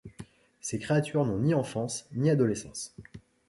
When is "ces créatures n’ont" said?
0.61-1.37